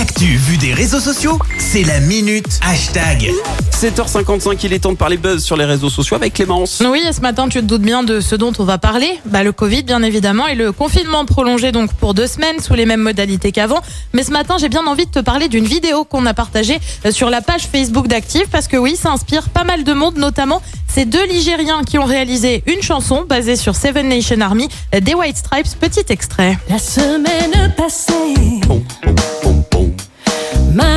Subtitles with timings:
[0.00, 3.30] L'actu vue des réseaux sociaux, c'est la minute hashtag.
[3.70, 6.82] 7h55, il est temps de parler buzz sur les réseaux sociaux avec Clémence.
[6.90, 9.20] Oui, et ce matin, tu te doutes bien de ce dont on va parler.
[9.26, 12.86] Bah, le Covid, bien évidemment, et le confinement prolongé donc pour deux semaines sous les
[12.86, 13.82] mêmes modalités qu'avant.
[14.14, 17.10] Mais ce matin, j'ai bien envie de te parler d'une vidéo qu'on a partagée euh,
[17.10, 20.62] sur la page Facebook d'Active parce que oui, ça inspire pas mal de monde, notamment
[20.88, 25.12] ces deux Ligériens qui ont réalisé une chanson basée sur Seven Nation Army euh, des
[25.12, 25.78] White Stripes.
[25.78, 26.56] Petit extrait.
[26.70, 28.82] La semaine passée, pom.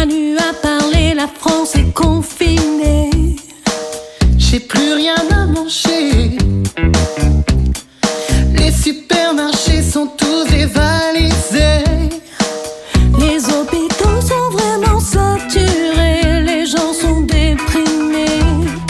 [0.06, 3.10] La France est confinée.
[4.38, 6.38] J'ai plus rien à manger.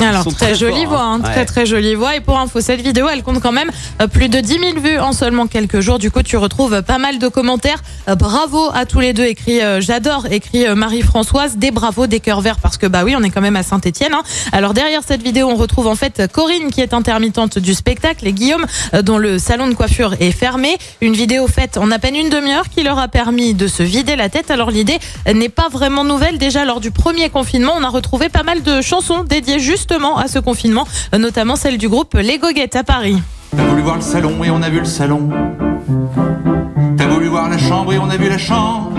[0.04, 1.32] Alors très, très jolie voix, hein, hein.
[1.32, 2.16] très très jolie voix.
[2.16, 3.72] Et pour info, cette vidéo, elle compte quand même
[4.02, 6.00] euh, plus de 10 000 vues en seulement quelques jours.
[6.00, 7.82] Du coup, tu retrouves pas mal de commentaires.
[8.08, 11.58] Euh, bravo à tous les deux, écrit euh, j'adore, écrit euh, Marie-Françoise.
[11.58, 14.14] Des bravos, des cœurs verts parce que bah oui, on est quand même à Saint-Étienne.
[14.52, 18.34] Alors derrière cette vidéo, on retrouve en fait Corinne qui est intermittente du spectacle et
[18.34, 20.78] Guillaume euh, dont le salon de coiffure est fermé.
[21.02, 24.16] Une vidéo faite en à peine une demi-heure qui leur a permis de se vider
[24.16, 24.52] la tête.
[24.52, 25.00] Alors l'idée
[25.34, 26.38] n'est pas vraiment nouvelle.
[26.38, 30.28] Déjà lors du premier confinement, on a retrouvé pas mal de chansons dédiées justement à
[30.28, 30.86] ce confinement,
[31.18, 33.22] notamment celle du groupe Les Goguettes à Paris.
[33.56, 35.30] T'as voulu voir le salon et on a vu le salon.
[36.98, 38.92] T'as voulu voir la chambre et on a vu la chambre.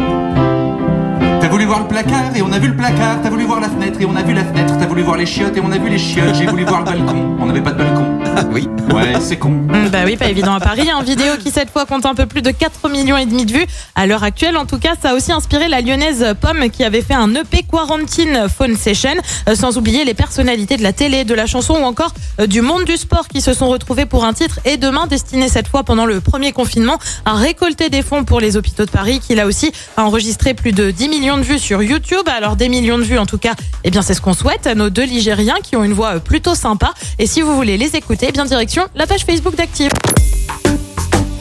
[1.41, 3.21] T'as voulu voir le placard et on a vu le placard.
[3.23, 4.75] T'as voulu voir la fenêtre et on a vu la fenêtre.
[4.79, 6.35] T'as voulu voir les chiottes et on a vu les chiottes.
[6.35, 7.37] J'ai voulu voir le balcon.
[7.39, 8.24] On n'avait pas de balcon.
[8.53, 8.69] Oui.
[8.93, 9.49] Ouais, c'est con.
[9.49, 10.89] Hum, Bah oui, pas évident à Paris.
[10.89, 13.53] Une vidéo qui cette fois compte un peu plus de 4 millions et demi de
[13.53, 13.67] vues.
[13.97, 17.01] À l'heure actuelle, en tout cas, ça a aussi inspiré la lyonnaise Pomme qui avait
[17.03, 19.15] fait un EP Quarantine Phone Session.
[19.49, 22.61] Euh, sans oublier les personnalités de la télé, de la chanson ou encore euh, du
[22.61, 25.83] monde du sport qui se sont retrouvés pour un titre et demain destiné cette fois
[25.83, 29.47] pendant le premier confinement à récolter des fonds pour les hôpitaux de Paris qui là
[29.47, 32.29] aussi a enregistré plus de 10 millions de vues sur YouTube.
[32.29, 34.75] Alors des millions de vues en tout cas, eh bien c'est ce qu'on souhaite à
[34.75, 36.93] nos deux Ligériens qui ont une voix euh, plutôt sympa.
[37.19, 39.91] Et si vous voulez les écouter, bien direction la page Facebook d'Active.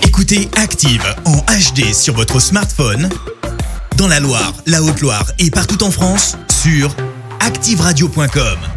[0.06, 3.10] Écoutez Active en HD sur votre smartphone,
[3.98, 6.96] dans la Loire, la Haute-Loire et partout en France, sur
[7.40, 8.73] activeradio.com.